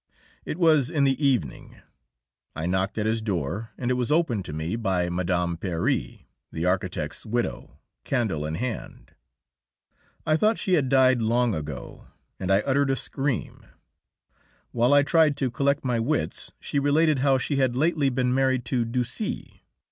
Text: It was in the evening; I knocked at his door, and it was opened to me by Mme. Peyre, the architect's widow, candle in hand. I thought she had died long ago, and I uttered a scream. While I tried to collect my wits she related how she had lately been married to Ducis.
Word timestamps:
It 0.45 0.57
was 0.57 0.89
in 0.89 1.03
the 1.03 1.23
evening; 1.23 1.79
I 2.55 2.65
knocked 2.65 2.97
at 2.97 3.05
his 3.05 3.21
door, 3.21 3.69
and 3.77 3.91
it 3.91 3.93
was 3.93 4.11
opened 4.11 4.45
to 4.45 4.51
me 4.51 4.75
by 4.75 5.07
Mme. 5.11 5.57
Peyre, 5.57 6.21
the 6.51 6.65
architect's 6.65 7.23
widow, 7.23 7.77
candle 8.03 8.43
in 8.47 8.55
hand. 8.55 9.11
I 10.25 10.37
thought 10.37 10.57
she 10.57 10.73
had 10.73 10.89
died 10.89 11.21
long 11.21 11.53
ago, 11.53 12.07
and 12.39 12.51
I 12.51 12.61
uttered 12.61 12.89
a 12.89 12.95
scream. 12.95 13.63
While 14.71 14.91
I 14.91 15.03
tried 15.03 15.37
to 15.37 15.51
collect 15.51 15.85
my 15.85 15.99
wits 15.99 16.51
she 16.59 16.79
related 16.79 17.19
how 17.19 17.37
she 17.37 17.57
had 17.57 17.75
lately 17.75 18.09
been 18.09 18.33
married 18.33 18.65
to 18.65 18.85
Ducis. 18.85 19.59